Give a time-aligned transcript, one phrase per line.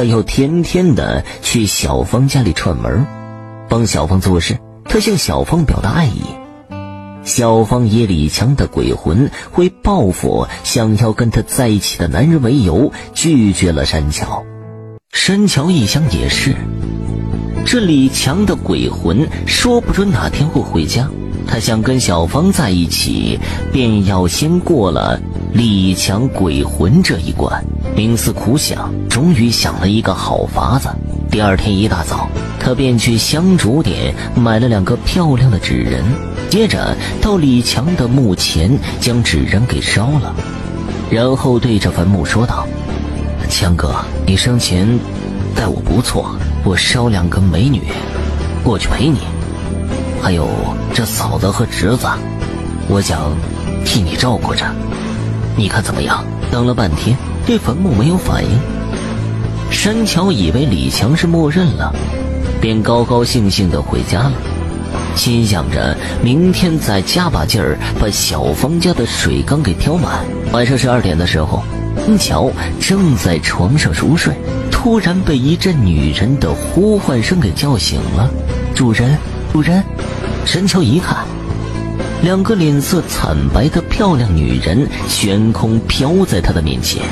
[0.00, 3.06] 他又天天的去小芳家里串门，
[3.68, 4.56] 帮小芳做事。
[4.86, 6.22] 他向小芳表达爱意。
[7.22, 14.42] 小芳以李强的鬼魂会报复想要跟他在一起的男人为由，拒绝了山桥。
[15.12, 16.54] 山桥一想也是，
[17.66, 21.10] 这李强的鬼魂说不准哪天会回家。
[21.46, 23.38] 他想跟小芳在一起，
[23.70, 25.20] 便要先过了
[25.52, 27.62] 李强鬼魂这一关。
[27.96, 30.88] 冥思苦想，终于想了一个好法子。
[31.30, 32.28] 第二天一大早，
[32.58, 36.02] 他便去香烛店买了两个漂亮的纸人，
[36.48, 38.70] 接着到李强的墓前
[39.00, 40.34] 将纸人给烧了，
[41.10, 42.66] 然后对着坟墓说道
[43.50, 43.94] ：“强哥，
[44.26, 44.88] 你生前
[45.54, 46.34] 待我不错，
[46.64, 47.82] 我烧两个美女
[48.64, 49.18] 过去陪你。”
[50.22, 50.48] 还有
[50.92, 52.06] 这嫂子和侄子，
[52.88, 53.32] 我想
[53.84, 54.64] 替你照顾着，
[55.56, 56.24] 你看怎么样？
[56.50, 57.16] 等了半天，
[57.50, 58.50] 对坟墓没有反应。
[59.72, 61.92] 山桥以为李强是默认了，
[62.60, 64.32] 便高高兴兴的回家了，
[65.16, 70.24] 心想着明天再加把劲儿把小芳家的水缸给挑满。
[70.52, 71.64] 晚上十二点的时候，
[72.06, 72.48] 恩桥
[72.78, 74.32] 正在床上熟睡，
[74.70, 78.30] 突然被一阵女人的呼唤声给叫醒了，
[78.76, 79.18] 主人。
[79.52, 79.82] 主人，
[80.46, 81.26] 山桥一看，
[82.22, 87.02] 两个脸色惨白的漂亮女人悬空飘在他的面前，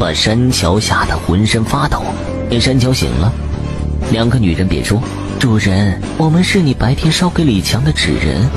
[0.00, 2.02] 把山桥吓得浑身发抖。
[2.48, 3.30] 见山桥醒了，
[4.10, 4.98] 两个女人便说
[5.38, 8.48] ：“主人，我们是你白天烧给李强的纸人，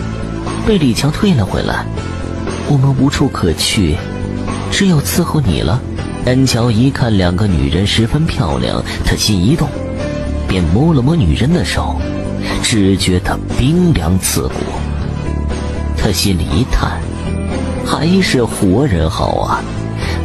[0.65, 1.85] 被李强退了回来，
[2.69, 3.97] 我们无处可去，
[4.71, 5.81] 只有伺候你了。”
[6.25, 9.67] 山桥一看两个女人十分漂亮，他心一动，
[10.47, 11.99] 便摸了摸女人的手。
[12.61, 14.55] 只觉得冰凉刺骨，
[15.97, 17.01] 他心里一叹，
[17.85, 19.61] 还是活人好啊，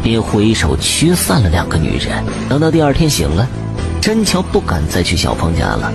[0.09, 2.25] 便挥手驱散了两个女人。
[2.49, 3.47] 等到第二天醒了，
[4.01, 5.93] 真乔不敢再去小芳家了，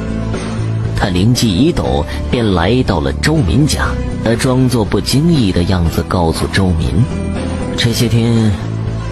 [0.95, 3.87] 他灵机一动，便来到了周民家。
[4.23, 6.89] 他装作不经意的样子，告诉周民
[7.75, 8.51] ：“这些天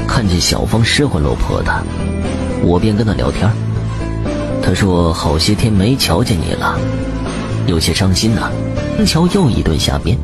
[0.08, 1.84] 看见小芳失魂落魄的，
[2.62, 3.50] 我便跟他聊天。
[4.62, 6.80] 他说好些天没瞧见你了。”
[7.66, 8.52] 有些伤心呐，
[9.06, 10.16] 乔又一顿瞎编，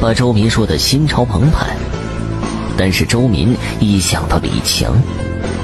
[0.00, 1.76] 把周民说的心潮澎湃。
[2.76, 4.94] 但是周民一想到李强，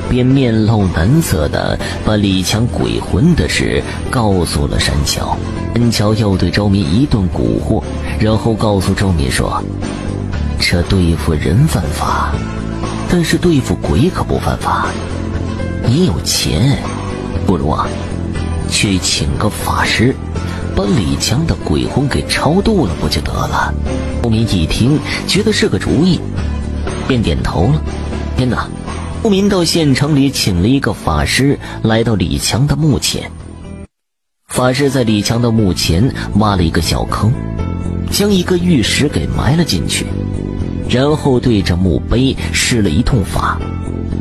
[0.09, 5.37] 便面露难色的把李强鬼魂的事告诉了山桥。
[5.75, 7.83] 山桥又对周民一顿蛊惑，
[8.19, 9.63] 然后告诉周民说
[10.59, 12.33] ：“这对付人犯法，
[13.11, 14.89] 但是对付鬼可不犯法。
[15.85, 16.79] 你有钱，
[17.47, 17.87] 不如啊，
[18.71, 20.15] 去请个法师。”
[20.75, 23.71] 把李强的鬼魂给超度了，不就得了？
[24.23, 26.19] 周民一听，觉得是个主意，
[27.07, 27.83] 便点头了。
[28.37, 28.69] 天哪！
[29.23, 33.31] 周民到县城里请了一个法师，来到李强的墓前。
[34.49, 37.33] 法师在李强的墓前挖了一个小坑，
[38.11, 40.07] 将一个玉石给埋了进去，
[40.89, 43.61] 然后对着墓碑施了一通法，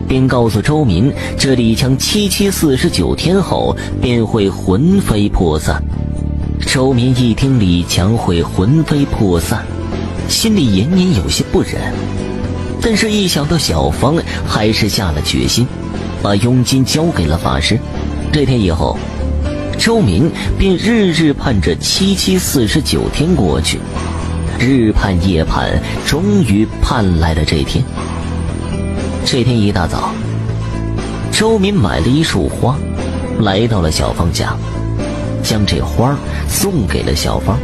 [0.08, 5.84] 并告诉周民：这李强七七四十九天后便会魂飞魄散。
[6.60, 9.66] 周民一听李强会魂飞魄散，
[10.30, 11.92] 心里隐隐有些不忍，
[12.82, 14.16] 但是一想到小芳，
[14.48, 15.68] 还是下了决心，
[16.22, 17.80] 把佣金交给了法师。
[18.34, 18.98] 这天以后，
[19.78, 23.80] 周民便日日盼着七七四十九天过去，
[24.60, 27.84] 日盼夜盼，终于盼来了这天。
[29.24, 30.12] 这天一大早，
[31.32, 32.78] 周民买了一束花，
[33.40, 34.56] 来到了小芳家。
[35.44, 36.18] 将这花
[36.48, 37.58] 送给了小芳。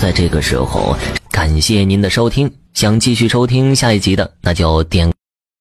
[0.00, 0.96] 在这个时候，
[1.30, 2.50] 感谢您的收听。
[2.78, 5.12] 想继续收听下一集的，那就点。